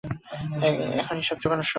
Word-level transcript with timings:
এখন 0.95 1.15
হিসাব 1.17 1.37
চুকানোর 1.37 1.63
সময়। 1.63 1.69